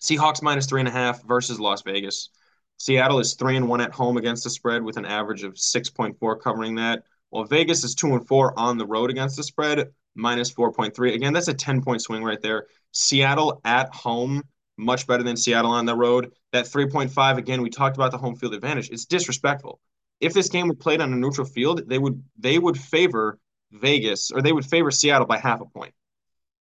Seahawks 0.01 0.41
minus 0.41 0.65
three 0.65 0.81
and 0.81 0.87
a 0.87 0.91
half 0.91 1.23
versus 1.23 1.59
Las 1.59 1.81
Vegas. 1.81 2.29
Seattle 2.77 3.19
is 3.19 3.35
three 3.35 3.55
and 3.55 3.69
one 3.69 3.81
at 3.81 3.93
home 3.93 4.17
against 4.17 4.43
the 4.43 4.49
spread 4.49 4.83
with 4.83 4.97
an 4.97 5.05
average 5.05 5.43
of 5.43 5.53
6.4 5.53 6.41
covering 6.41 6.75
that. 6.75 7.03
While 7.29 7.45
Vegas 7.45 7.83
is 7.83 7.95
two 7.95 8.13
and 8.13 8.27
four 8.27 8.57
on 8.59 8.77
the 8.77 8.85
road 8.85 9.09
against 9.09 9.37
the 9.37 9.43
spread, 9.43 9.91
minus 10.15 10.51
4.3. 10.51 11.13
Again, 11.15 11.33
that's 11.33 11.47
a 11.47 11.53
10 11.53 11.81
point 11.81 12.01
swing 12.01 12.23
right 12.23 12.41
there. 12.41 12.67
Seattle 12.91 13.61
at 13.65 13.93
home, 13.93 14.43
much 14.77 15.07
better 15.07 15.23
than 15.23 15.37
Seattle 15.37 15.71
on 15.71 15.85
the 15.85 15.95
road. 15.95 16.31
That 16.51 16.65
3.5, 16.65 17.37
again, 17.37 17.61
we 17.61 17.69
talked 17.69 17.97
about 17.97 18.11
the 18.11 18.17
home 18.17 18.35
field 18.35 18.53
advantage. 18.53 18.89
It's 18.89 19.05
disrespectful. 19.05 19.79
If 20.19 20.33
this 20.33 20.49
game 20.49 20.67
were 20.67 20.75
played 20.75 21.01
on 21.01 21.11
a 21.11 21.15
neutral 21.15 21.47
field, 21.47 21.87
they 21.87 21.97
would 21.97 22.23
they 22.37 22.57
would 22.59 22.77
favor 22.77 23.39
Vegas 23.71 24.31
or 24.31 24.41
they 24.41 24.53
would 24.53 24.65
favor 24.65 24.91
Seattle 24.91 25.27
by 25.27 25.37
half 25.37 25.61
a 25.61 25.65
point, 25.65 25.93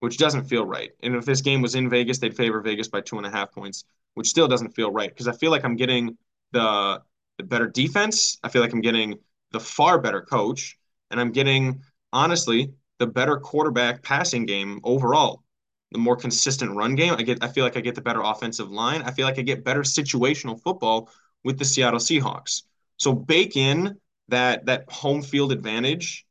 which 0.00 0.16
doesn't 0.16 0.44
feel 0.44 0.64
right. 0.64 0.90
And 1.02 1.14
if 1.16 1.24
this 1.24 1.42
game 1.42 1.60
was 1.60 1.74
in 1.74 1.90
Vegas, 1.90 2.18
they'd 2.18 2.36
favor 2.36 2.60
Vegas 2.60 2.88
by 2.88 3.00
two 3.00 3.18
and 3.18 3.26
a 3.26 3.30
half 3.30 3.52
points, 3.52 3.84
which 4.14 4.28
still 4.28 4.48
doesn't 4.48 4.74
feel 4.74 4.90
right 4.90 5.10
because 5.10 5.28
I 5.28 5.32
feel 5.32 5.50
like 5.50 5.64
I'm 5.64 5.76
getting 5.76 6.16
the 6.52 7.02
the 7.38 7.44
better 7.44 7.66
defense. 7.66 8.38
I 8.42 8.48
feel 8.48 8.62
like 8.62 8.72
I'm 8.72 8.80
getting 8.80 9.18
the 9.50 9.60
far 9.60 10.00
better 10.00 10.22
coach, 10.22 10.78
and 11.10 11.20
I'm 11.20 11.32
getting 11.32 11.82
honestly 12.12 12.72
the 13.02 13.06
better 13.08 13.36
quarterback 13.36 14.00
passing 14.04 14.46
game 14.46 14.78
overall. 14.84 15.42
The 15.90 15.98
more 15.98 16.14
consistent 16.14 16.76
run 16.76 16.94
game, 16.94 17.14
I 17.18 17.22
get 17.22 17.42
I 17.42 17.48
feel 17.48 17.64
like 17.64 17.76
I 17.76 17.80
get 17.80 17.96
the 17.96 18.00
better 18.00 18.20
offensive 18.22 18.70
line. 18.70 19.02
I 19.02 19.10
feel 19.10 19.26
like 19.26 19.40
I 19.40 19.42
get 19.42 19.64
better 19.64 19.80
situational 19.80 20.62
football 20.62 21.10
with 21.42 21.58
the 21.58 21.64
Seattle 21.64 21.98
Seahawks. 21.98 22.62
So 22.98 23.12
bake 23.12 23.56
in 23.56 23.98
that 24.28 24.66
that 24.66 24.88
home 24.88 25.20
field 25.20 25.50
advantage. 25.50 26.24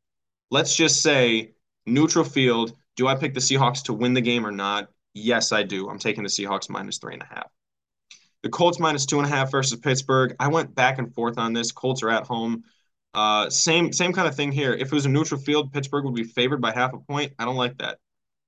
Let's 0.50 0.74
just 0.74 1.02
say 1.02 1.52
neutral 1.84 2.24
field. 2.24 2.72
Do 2.96 3.06
I 3.06 3.16
pick 3.16 3.34
the 3.34 3.40
Seahawks 3.40 3.82
to 3.84 3.92
win 3.92 4.14
the 4.14 4.22
game 4.22 4.46
or 4.46 4.50
not? 4.50 4.88
Yes, 5.12 5.52
I 5.52 5.62
do. 5.62 5.90
I'm 5.90 5.98
taking 5.98 6.22
the 6.22 6.30
Seahawks 6.30 6.70
minus 6.70 6.96
three 6.96 7.12
and 7.12 7.22
a 7.22 7.26
half. 7.26 7.50
The 8.42 8.48
Colts 8.48 8.80
minus 8.80 9.04
two 9.04 9.18
and 9.18 9.26
a 9.26 9.30
half 9.30 9.50
versus 9.50 9.78
Pittsburgh. 9.78 10.34
I 10.40 10.48
went 10.48 10.74
back 10.74 10.98
and 10.98 11.14
forth 11.14 11.36
on 11.36 11.52
this. 11.52 11.70
Colts 11.70 12.02
are 12.02 12.10
at 12.10 12.26
home. 12.26 12.64
Uh, 13.14 13.50
same 13.50 13.92
same 13.92 14.12
kind 14.12 14.26
of 14.26 14.34
thing 14.34 14.52
here. 14.52 14.72
If 14.72 14.88
it 14.88 14.92
was 14.92 15.06
a 15.06 15.10
neutral 15.10 15.40
field, 15.40 15.72
Pittsburgh 15.72 16.04
would 16.04 16.14
be 16.14 16.24
favored 16.24 16.60
by 16.60 16.72
half 16.72 16.92
a 16.94 16.98
point. 16.98 17.32
I 17.38 17.44
don't 17.44 17.56
like 17.56 17.78
that. 17.78 17.98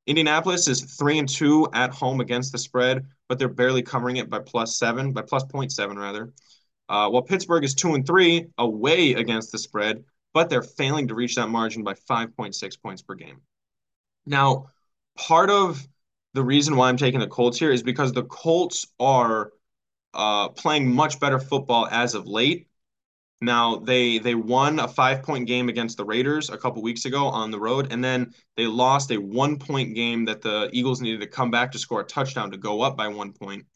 Indianapolis 0.06 0.68
is 0.68 0.82
three 0.82 1.18
and 1.18 1.28
two 1.28 1.68
at 1.72 1.90
home 1.90 2.20
against 2.20 2.52
the 2.52 2.58
spread, 2.58 3.06
but 3.28 3.38
they're 3.38 3.48
barely 3.48 3.82
covering 3.82 4.16
it 4.16 4.28
by 4.28 4.38
plus 4.38 4.78
seven, 4.78 5.12
by 5.12 5.22
plus 5.22 5.44
0.7 5.44 5.96
rather. 5.96 6.32
Uh, 6.88 7.08
while 7.08 7.22
Pittsburgh 7.22 7.64
is 7.64 7.74
two 7.74 7.94
and 7.94 8.06
three 8.06 8.46
away 8.58 9.14
against 9.14 9.52
the 9.52 9.58
spread, 9.58 10.04
but 10.34 10.50
they're 10.50 10.62
failing 10.62 11.08
to 11.08 11.14
reach 11.14 11.36
that 11.36 11.48
margin 11.48 11.82
by 11.82 11.94
5.6 11.94 12.82
points 12.82 13.00
per 13.00 13.14
game. 13.14 13.40
Now, 14.26 14.70
part 15.16 15.48
of 15.48 15.86
the 16.34 16.42
reason 16.42 16.76
why 16.76 16.88
I'm 16.88 16.96
taking 16.96 17.20
the 17.20 17.26
Colts 17.26 17.58
here 17.58 17.70
is 17.70 17.82
because 17.82 18.12
the 18.12 18.24
Colts 18.24 18.86
are 19.00 19.52
uh, 20.12 20.48
playing 20.50 20.92
much 20.92 21.18
better 21.20 21.38
football 21.38 21.86
as 21.90 22.14
of 22.14 22.26
late. 22.26 22.68
Now 23.44 23.76
they 23.76 24.18
they 24.18 24.34
won 24.34 24.78
a 24.78 24.88
five 24.88 25.22
point 25.22 25.46
game 25.46 25.68
against 25.68 25.96
the 25.96 26.04
Raiders 26.04 26.50
a 26.50 26.56
couple 26.56 26.82
weeks 26.82 27.04
ago 27.04 27.26
on 27.26 27.50
the 27.50 27.60
road, 27.60 27.92
and 27.92 28.02
then 28.02 28.34
they 28.56 28.66
lost 28.66 29.10
a 29.10 29.18
one 29.18 29.58
point 29.58 29.94
game 29.94 30.24
that 30.24 30.42
the 30.42 30.70
Eagles 30.72 31.00
needed 31.00 31.20
to 31.20 31.26
come 31.26 31.50
back 31.50 31.72
to 31.72 31.78
score 31.78 32.00
a 32.00 32.04
touchdown 32.04 32.50
to 32.50 32.56
go 32.56 32.80
up 32.82 32.96
by 32.96 33.08
one 33.08 33.32
point. 33.32 33.66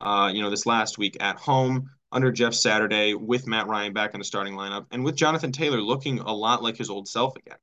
Uh, 0.00 0.30
you 0.32 0.42
know, 0.42 0.50
this 0.50 0.66
last 0.66 0.98
week 0.98 1.16
at 1.20 1.36
home 1.36 1.90
under 2.12 2.30
Jeff 2.30 2.54
Saturday 2.54 3.14
with 3.14 3.46
Matt 3.46 3.66
Ryan 3.66 3.92
back 3.92 4.14
in 4.14 4.20
the 4.20 4.24
starting 4.24 4.54
lineup 4.54 4.86
and 4.90 5.04
with 5.04 5.16
Jonathan 5.16 5.52
Taylor 5.52 5.80
looking 5.80 6.20
a 6.20 6.32
lot 6.32 6.62
like 6.62 6.76
his 6.76 6.90
old 6.90 7.08
self 7.08 7.36
again. 7.36 7.58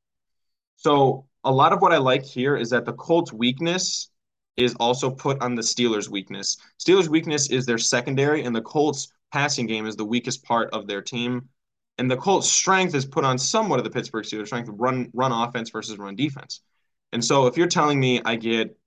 So 0.75 1.27
a 1.43 1.51
lot 1.51 1.73
of 1.73 1.81
what 1.81 1.93
I 1.93 1.97
like 1.97 2.23
here 2.23 2.55
is 2.55 2.69
that 2.71 2.85
the 2.85 2.93
Colts' 2.93 3.31
weakness 3.31 4.09
is 4.57 4.75
also 4.79 5.09
put 5.09 5.41
on 5.41 5.55
the 5.55 5.61
Steelers' 5.61 6.09
weakness. 6.09 6.57
Steelers' 6.79 7.07
weakness 7.07 7.49
is 7.49 7.65
their 7.65 7.77
secondary, 7.77 8.43
and 8.43 8.55
the 8.55 8.61
Colts' 8.61 9.11
passing 9.33 9.65
game 9.65 9.87
is 9.87 9.95
the 9.95 10.05
weakest 10.05 10.43
part 10.43 10.69
of 10.73 10.87
their 10.87 11.01
team. 11.01 11.49
And 11.97 12.09
the 12.09 12.17
Colts' 12.17 12.49
strength 12.49 12.95
is 12.95 13.05
put 13.05 13.25
on 13.25 13.37
somewhat 13.37 13.79
of 13.79 13.83
the 13.83 13.91
Pittsburgh 13.91 14.25
Steelers' 14.25 14.47
strength 14.47 14.69
run 14.71 15.09
run 15.13 15.31
offense 15.31 15.69
versus 15.71 15.97
run 15.97 16.15
defense. 16.15 16.61
And 17.11 17.23
so 17.23 17.47
if 17.47 17.57
you're 17.57 17.67
telling 17.67 17.99
me 17.99 18.21
I 18.23 18.35
get 18.35 18.77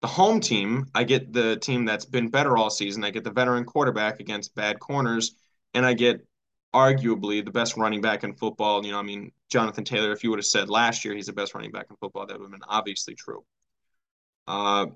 the 0.00 0.08
home 0.08 0.40
team, 0.40 0.86
I 0.94 1.04
get 1.04 1.32
the 1.32 1.56
team 1.56 1.84
that's 1.84 2.04
been 2.04 2.28
better 2.28 2.56
all 2.56 2.70
season, 2.70 3.04
I 3.04 3.10
get 3.10 3.24
the 3.24 3.30
veteran 3.30 3.64
quarterback 3.64 4.20
against 4.20 4.54
bad 4.54 4.80
corners, 4.80 5.34
and 5.74 5.86
I 5.86 5.94
get 5.94 6.26
arguably 6.74 7.44
the 7.44 7.50
best 7.50 7.76
running 7.76 8.00
back 8.00 8.24
in 8.24 8.34
football. 8.34 8.84
You 8.84 8.92
know, 8.92 8.98
I 8.98 9.02
mean, 9.02 9.32
Jonathan 9.50 9.84
Taylor, 9.84 10.12
if 10.12 10.24
you 10.24 10.30
would 10.30 10.38
have 10.38 10.46
said 10.46 10.68
last 10.68 11.04
year 11.04 11.14
he's 11.14 11.26
the 11.26 11.32
best 11.32 11.54
running 11.54 11.70
back 11.70 11.86
in 11.90 11.96
football, 11.96 12.26
that 12.26 12.38
would 12.38 12.44
have 12.44 12.52
been 12.52 12.68
obviously 12.68 13.14
true. 13.14 13.44
Uh, 14.46 14.86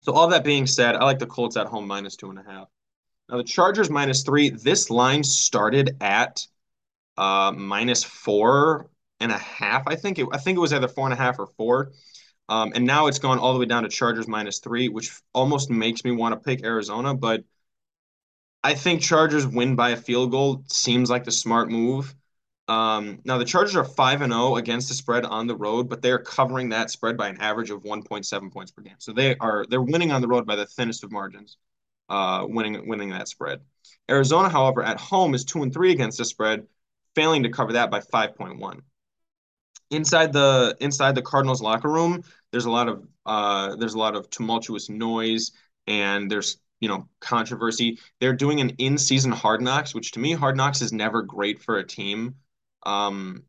so 0.00 0.12
all 0.12 0.28
that 0.28 0.44
being 0.44 0.66
said, 0.66 0.96
I 0.96 1.04
like 1.04 1.18
the 1.18 1.26
Colts 1.26 1.56
at 1.56 1.66
home 1.66 1.86
minus 1.86 2.16
two 2.16 2.30
and 2.30 2.38
a 2.38 2.42
half. 2.42 2.68
Now 3.28 3.38
the 3.38 3.44
Chargers 3.44 3.90
minus 3.90 4.22
three. 4.22 4.50
This 4.50 4.90
line 4.90 5.24
started 5.24 5.96
at 6.00 6.46
uh, 7.16 7.52
minus 7.52 8.04
four 8.04 8.90
and 9.20 9.32
a 9.32 9.38
half. 9.38 9.84
I 9.86 9.96
think 9.96 10.18
it. 10.18 10.26
I 10.32 10.38
think 10.38 10.56
it 10.56 10.60
was 10.60 10.72
either 10.72 10.88
four 10.88 11.06
and 11.06 11.14
a 11.14 11.16
half 11.16 11.38
or 11.38 11.46
four. 11.46 11.92
Um, 12.48 12.72
and 12.74 12.84
now 12.84 13.06
it's 13.06 13.18
gone 13.18 13.38
all 13.38 13.54
the 13.54 13.60
way 13.60 13.66
down 13.66 13.84
to 13.84 13.88
Chargers 13.88 14.28
minus 14.28 14.58
three, 14.58 14.88
which 14.88 15.12
almost 15.32 15.70
makes 15.70 16.04
me 16.04 16.10
want 16.10 16.34
to 16.34 16.40
pick 16.40 16.64
Arizona. 16.64 17.14
But 17.14 17.44
I 18.62 18.74
think 18.74 19.00
Chargers 19.00 19.46
win 19.46 19.76
by 19.76 19.90
a 19.90 19.96
field 19.96 20.30
goal 20.30 20.64
seems 20.68 21.08
like 21.10 21.24
the 21.24 21.32
smart 21.32 21.70
move. 21.70 22.14
Um, 22.68 23.20
now 23.24 23.38
the 23.38 23.44
Chargers 23.44 23.76
are 23.76 23.84
five 23.84 24.22
and 24.22 24.32
zero 24.32 24.50
oh 24.50 24.56
against 24.56 24.88
the 24.88 24.94
spread 24.94 25.24
on 25.24 25.46
the 25.46 25.56
road, 25.56 25.88
but 25.88 26.02
they 26.02 26.10
are 26.10 26.18
covering 26.18 26.68
that 26.70 26.90
spread 26.90 27.16
by 27.16 27.28
an 27.28 27.40
average 27.40 27.70
of 27.70 27.84
one 27.84 28.02
point 28.02 28.26
seven 28.26 28.50
points 28.50 28.70
per 28.70 28.82
game. 28.82 28.96
So 28.98 29.12
they 29.12 29.36
are 29.38 29.64
they're 29.68 29.82
winning 29.82 30.12
on 30.12 30.20
the 30.20 30.28
road 30.28 30.46
by 30.46 30.56
the 30.56 30.66
thinnest 30.66 31.04
of 31.04 31.10
margins, 31.10 31.56
uh, 32.12 32.46
winning 32.48 32.86
winning 32.88 33.10
that 33.10 33.28
spread. 33.28 33.60
Arizona, 34.10 34.48
however, 34.48 34.82
at 34.82 35.00
home 35.00 35.34
is 35.34 35.44
two 35.44 35.62
and 35.62 35.72
three 35.72 35.92
against 35.92 36.18
the 36.18 36.24
spread, 36.24 36.66
failing 37.14 37.42
to 37.44 37.50
cover 37.50 37.72
that 37.72 37.90
by 37.90 38.00
five 38.00 38.36
point 38.36 38.58
one. 38.58 38.82
Inside 39.90 40.32
the 40.32 40.76
inside 40.80 41.14
the 41.14 41.22
Cardinals 41.22 41.62
locker 41.62 41.88
room, 41.88 42.22
there's 42.50 42.66
a 42.66 42.70
lot 42.70 42.88
of 42.88 43.06
uh, 43.26 43.76
there's 43.76 43.94
a 43.94 43.98
lot 43.98 44.16
of 44.16 44.30
tumultuous 44.30 44.88
noise, 44.88 45.52
and 45.86 46.30
there's 46.30 46.58
you 46.80 46.88
know 46.88 47.08
controversy. 47.20 47.98
They're 48.20 48.32
doing 48.34 48.60
an 48.60 48.70
in-season 48.78 49.32
Hard 49.32 49.62
Knocks, 49.62 49.94
which 49.94 50.12
to 50.12 50.20
me 50.20 50.32
Hard 50.32 50.56
Knocks 50.56 50.82
is 50.82 50.92
never 50.92 51.22
great 51.22 51.62
for 51.62 51.78
a 51.78 51.86
team 51.86 52.36
um, 52.84 53.44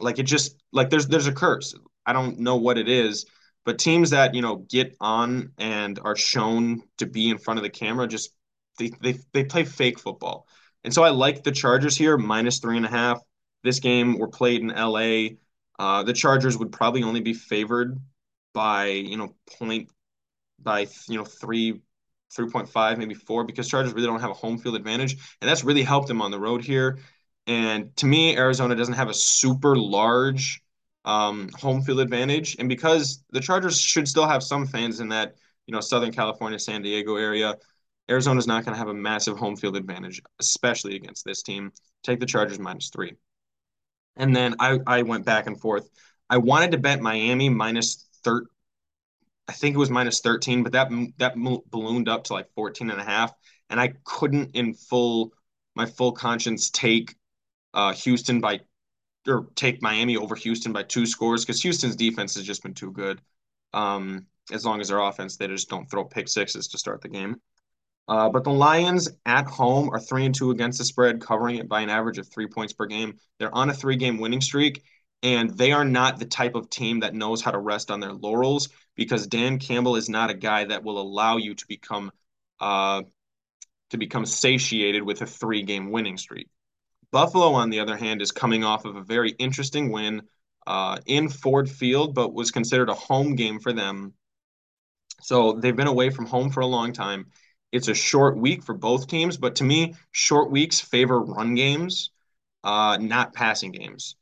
like 0.00 0.18
it 0.18 0.24
just 0.24 0.56
like 0.72 0.90
there's 0.90 1.06
there's 1.08 1.26
a 1.26 1.32
curse. 1.32 1.74
I 2.06 2.12
don't 2.12 2.38
know 2.40 2.56
what 2.56 2.78
it 2.78 2.88
is, 2.88 3.26
but 3.64 3.78
teams 3.78 4.10
that 4.10 4.34
you 4.34 4.42
know 4.42 4.56
get 4.56 4.96
on 5.00 5.52
and 5.58 5.98
are 5.98 6.16
shown 6.16 6.82
to 6.98 7.06
be 7.06 7.30
in 7.30 7.38
front 7.38 7.58
of 7.58 7.64
the 7.64 7.70
camera 7.70 8.06
just 8.06 8.30
they 8.78 8.90
they 9.00 9.18
they 9.32 9.44
play 9.44 9.64
fake 9.64 9.98
football. 9.98 10.46
And 10.84 10.94
so 10.94 11.02
I 11.02 11.10
like 11.10 11.42
the 11.42 11.52
Chargers 11.52 11.96
here 11.96 12.16
minus 12.16 12.60
three 12.60 12.76
and 12.76 12.86
a 12.86 12.90
half. 12.90 13.20
This 13.64 13.80
game 13.80 14.18
were 14.18 14.28
played 14.28 14.60
in 14.60 14.68
LA. 14.68 15.36
Uh, 15.78 16.02
the 16.04 16.12
Chargers 16.12 16.56
would 16.56 16.72
probably 16.72 17.02
only 17.02 17.20
be 17.20 17.34
favored 17.34 17.98
by 18.54 18.86
you 18.86 19.16
know 19.16 19.34
point 19.58 19.90
by 20.58 20.86
you 21.08 21.18
know 21.18 21.24
three 21.24 21.80
3.5 22.36 22.98
maybe 22.98 23.14
4 23.14 23.44
because 23.44 23.68
Chargers 23.68 23.94
really 23.94 24.06
don't 24.06 24.20
have 24.20 24.30
a 24.30 24.34
home 24.34 24.58
field 24.58 24.76
advantage 24.76 25.12
and 25.40 25.48
that's 25.48 25.64
really 25.64 25.82
helped 25.82 26.08
them 26.08 26.20
on 26.20 26.30
the 26.30 26.38
road 26.38 26.62
here 26.62 26.98
and 27.48 27.96
to 27.96 28.06
me, 28.06 28.36
Arizona 28.36 28.76
doesn't 28.76 28.94
have 28.94 29.08
a 29.08 29.14
super 29.14 29.74
large 29.74 30.62
um, 31.08 31.48
home 31.54 31.80
field 31.80 32.00
advantage. 32.00 32.54
And 32.58 32.68
because 32.68 33.24
the 33.30 33.40
Chargers 33.40 33.80
should 33.80 34.06
still 34.06 34.28
have 34.28 34.42
some 34.42 34.66
fans 34.66 35.00
in 35.00 35.08
that, 35.08 35.36
you 35.66 35.72
know, 35.72 35.80
Southern 35.80 36.12
California, 36.12 36.58
San 36.58 36.82
Diego 36.82 37.16
area, 37.16 37.56
Arizona's 38.10 38.46
not 38.46 38.64
going 38.64 38.74
to 38.74 38.78
have 38.78 38.88
a 38.88 38.94
massive 38.94 39.38
home 39.38 39.56
field 39.56 39.76
advantage, 39.76 40.20
especially 40.38 40.96
against 40.96 41.24
this 41.24 41.42
team. 41.42 41.72
Take 42.02 42.20
the 42.20 42.26
Chargers 42.26 42.58
minus 42.58 42.90
three. 42.90 43.14
And 44.16 44.36
then 44.36 44.56
I, 44.60 44.78
I 44.86 45.02
went 45.02 45.24
back 45.24 45.46
and 45.46 45.58
forth. 45.58 45.88
I 46.28 46.36
wanted 46.36 46.72
to 46.72 46.78
bet 46.78 47.00
Miami 47.00 47.48
minus 47.48 48.06
thir- 48.22 48.46
I 49.48 49.52
think 49.52 49.74
it 49.74 49.78
was 49.78 49.88
minus 49.88 50.20
13, 50.20 50.62
but 50.62 50.72
that 50.72 50.90
that 51.16 51.34
ballooned 51.70 52.08
up 52.08 52.24
to 52.24 52.34
like 52.34 52.52
14 52.54 52.90
and 52.90 53.00
a 53.00 53.04
half. 53.04 53.32
And 53.70 53.80
I 53.80 53.94
couldn't 54.04 54.54
in 54.54 54.74
full 54.74 55.32
my 55.74 55.86
full 55.86 56.12
conscience 56.12 56.68
take 56.68 57.14
uh, 57.72 57.94
Houston 57.94 58.40
by 58.40 58.60
or 59.28 59.46
take 59.54 59.82
Miami 59.82 60.16
over 60.16 60.34
Houston 60.34 60.72
by 60.72 60.82
two 60.82 61.06
scores 61.06 61.44
because 61.44 61.62
Houston's 61.62 61.96
defense 61.96 62.34
has 62.34 62.44
just 62.44 62.62
been 62.62 62.74
too 62.74 62.92
good. 62.92 63.20
Um, 63.72 64.26
as 64.50 64.64
long 64.64 64.80
as 64.80 64.88
their 64.88 65.00
offense, 65.00 65.36
they 65.36 65.46
just 65.46 65.68
don't 65.68 65.90
throw 65.90 66.04
pick 66.04 66.28
sixes 66.28 66.68
to 66.68 66.78
start 66.78 67.02
the 67.02 67.08
game. 67.08 67.36
Uh, 68.08 68.30
but 68.30 68.42
the 68.42 68.50
Lions 68.50 69.08
at 69.26 69.46
home 69.46 69.90
are 69.90 70.00
three 70.00 70.24
and 70.24 70.34
two 70.34 70.50
against 70.50 70.78
the 70.78 70.84
spread, 70.84 71.20
covering 71.20 71.56
it 71.56 71.68
by 71.68 71.82
an 71.82 71.90
average 71.90 72.16
of 72.16 72.26
three 72.26 72.46
points 72.46 72.72
per 72.72 72.86
game. 72.86 73.18
They're 73.38 73.54
on 73.54 73.68
a 73.68 73.74
three 73.74 73.96
game 73.96 74.18
winning 74.18 74.40
streak, 74.40 74.82
and 75.22 75.50
they 75.50 75.72
are 75.72 75.84
not 75.84 76.18
the 76.18 76.24
type 76.24 76.54
of 76.54 76.70
team 76.70 77.00
that 77.00 77.14
knows 77.14 77.42
how 77.42 77.50
to 77.50 77.58
rest 77.58 77.90
on 77.90 78.00
their 78.00 78.14
laurels 78.14 78.70
because 78.96 79.26
Dan 79.26 79.58
Campbell 79.58 79.96
is 79.96 80.08
not 80.08 80.30
a 80.30 80.34
guy 80.34 80.64
that 80.64 80.84
will 80.84 80.98
allow 81.00 81.36
you 81.36 81.54
to 81.54 81.66
become 81.68 82.10
uh, 82.60 83.02
to 83.90 83.96
become 83.98 84.24
satiated 84.24 85.02
with 85.02 85.20
a 85.20 85.26
three 85.26 85.62
game 85.62 85.90
winning 85.90 86.16
streak. 86.16 86.48
Buffalo, 87.10 87.52
on 87.52 87.70
the 87.70 87.80
other 87.80 87.96
hand, 87.96 88.20
is 88.22 88.32
coming 88.32 88.64
off 88.64 88.84
of 88.84 88.96
a 88.96 89.02
very 89.02 89.30
interesting 89.32 89.90
win 89.90 90.22
uh, 90.66 90.98
in 91.06 91.28
Ford 91.28 91.70
Field, 91.70 92.14
but 92.14 92.34
was 92.34 92.50
considered 92.50 92.90
a 92.90 92.94
home 92.94 93.34
game 93.34 93.58
for 93.60 93.72
them. 93.72 94.12
So 95.22 95.52
they've 95.52 95.74
been 95.76 95.86
away 95.86 96.10
from 96.10 96.26
home 96.26 96.50
for 96.50 96.60
a 96.60 96.66
long 96.66 96.92
time. 96.92 97.26
It's 97.72 97.88
a 97.88 97.94
short 97.94 98.36
week 98.36 98.62
for 98.62 98.74
both 98.74 99.08
teams, 99.08 99.36
but 99.36 99.56
to 99.56 99.64
me, 99.64 99.94
short 100.12 100.50
weeks 100.50 100.80
favor 100.80 101.20
run 101.20 101.54
games, 101.54 102.10
uh, 102.64 102.98
not 103.00 103.34
passing 103.34 103.72
games. 103.72 104.16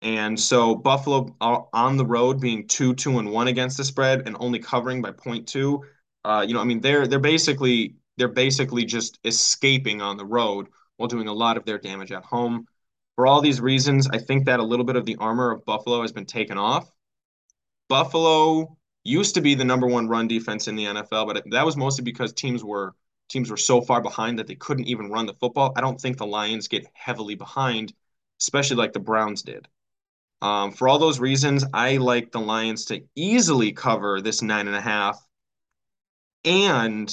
And 0.00 0.38
so 0.38 0.74
Buffalo 0.74 1.34
uh, 1.40 1.62
on 1.72 1.96
the 1.96 2.06
road 2.06 2.40
being 2.40 2.68
two, 2.68 2.94
two, 2.94 3.18
and 3.18 3.32
one 3.32 3.48
against 3.48 3.76
the 3.76 3.84
spread 3.84 4.26
and 4.26 4.36
only 4.38 4.58
covering 4.58 5.02
by 5.02 5.12
two. 5.44 5.82
Uh, 6.24 6.44
you 6.46 6.54
know, 6.54 6.60
I 6.60 6.64
mean, 6.64 6.80
they're 6.80 7.06
they're 7.06 7.18
basically 7.18 7.96
they're 8.16 8.28
basically 8.28 8.84
just 8.84 9.18
escaping 9.24 10.00
on 10.00 10.16
the 10.16 10.24
road 10.24 10.68
while 10.98 11.08
doing 11.08 11.28
a 11.28 11.32
lot 11.32 11.56
of 11.56 11.64
their 11.64 11.78
damage 11.78 12.12
at 12.12 12.24
home. 12.24 12.66
For 13.16 13.26
all 13.26 13.40
these 13.40 13.60
reasons, 13.60 14.08
I 14.08 14.18
think 14.18 14.44
that 14.44 14.60
a 14.60 14.64
little 14.64 14.84
bit 14.84 14.96
of 14.96 15.06
the 15.06 15.16
armor 15.16 15.50
of 15.50 15.64
Buffalo 15.64 16.02
has 16.02 16.12
been 16.12 16.26
taken 16.26 16.58
off. 16.58 16.90
Buffalo 17.88 18.76
used 19.04 19.34
to 19.36 19.40
be 19.40 19.54
the 19.54 19.64
number 19.64 19.86
one 19.86 20.08
run 20.08 20.28
defense 20.28 20.68
in 20.68 20.76
the 20.76 20.84
NFL, 20.84 21.26
but 21.26 21.42
that 21.50 21.64
was 21.64 21.76
mostly 21.76 22.04
because 22.04 22.32
teams 22.32 22.62
were 22.62 22.94
teams 23.28 23.50
were 23.50 23.56
so 23.56 23.80
far 23.80 24.00
behind 24.00 24.38
that 24.38 24.46
they 24.46 24.54
couldn't 24.54 24.86
even 24.86 25.10
run 25.10 25.26
the 25.26 25.34
football. 25.34 25.72
I 25.76 25.80
don't 25.80 26.00
think 26.00 26.16
the 26.16 26.26
Lions 26.26 26.68
get 26.68 26.86
heavily 26.94 27.34
behind, 27.34 27.92
especially 28.40 28.76
like 28.76 28.92
the 28.92 29.00
Browns 29.00 29.42
did. 29.42 29.68
Um, 30.40 30.72
for 30.72 30.88
all 30.88 30.98
those 30.98 31.20
reasons, 31.20 31.64
I 31.74 31.96
like 31.96 32.32
the 32.32 32.40
Lions 32.40 32.86
to 32.86 33.02
easily 33.14 33.72
cover 33.72 34.20
this 34.20 34.40
nine 34.40 34.66
and 34.66 34.76
a 34.76 34.80
half. 34.80 35.20
And 36.44 37.12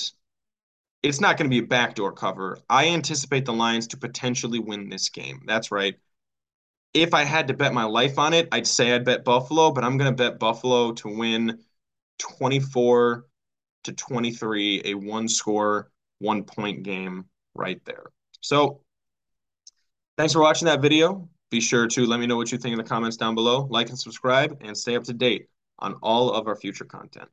it's 1.05 1.21
not 1.21 1.37
going 1.37 1.45
to 1.45 1.53
be 1.53 1.63
a 1.63 1.67
backdoor 1.67 2.11
cover. 2.11 2.57
I 2.67 2.87
anticipate 2.87 3.45
the 3.45 3.53
Lions 3.53 3.85
to 3.89 3.97
potentially 3.97 4.57
win 4.57 4.89
this 4.89 5.09
game. 5.09 5.43
That's 5.45 5.71
right. 5.71 5.93
If 6.95 7.13
I 7.13 7.23
had 7.23 7.47
to 7.49 7.53
bet 7.53 7.75
my 7.75 7.83
life 7.83 8.17
on 8.17 8.33
it, 8.33 8.47
I'd 8.51 8.65
say 8.65 8.91
I'd 8.91 9.05
bet 9.05 9.23
Buffalo, 9.23 9.69
but 9.69 9.83
I'm 9.83 9.97
going 9.97 10.09
to 10.09 10.15
bet 10.15 10.39
Buffalo 10.39 10.93
to 10.93 11.07
win 11.07 11.59
24 12.17 13.27
to 13.83 13.93
23, 13.93 14.81
a 14.85 14.93
one 14.95 15.27
score, 15.27 15.91
one 16.17 16.43
point 16.43 16.81
game 16.81 17.25
right 17.53 17.79
there. 17.85 18.05
So 18.41 18.81
thanks 20.17 20.33
for 20.33 20.41
watching 20.41 20.65
that 20.65 20.81
video. 20.81 21.29
Be 21.51 21.61
sure 21.61 21.85
to 21.85 22.05
let 22.07 22.19
me 22.19 22.25
know 22.25 22.35
what 22.35 22.51
you 22.51 22.57
think 22.57 22.71
in 22.73 22.79
the 22.79 22.83
comments 22.83 23.15
down 23.15 23.35
below. 23.35 23.67
Like 23.69 23.89
and 23.89 23.99
subscribe 23.99 24.57
and 24.61 24.75
stay 24.75 24.95
up 24.95 25.03
to 25.03 25.13
date 25.13 25.49
on 25.77 25.93
all 26.01 26.31
of 26.31 26.47
our 26.47 26.55
future 26.55 26.85
content. 26.85 27.29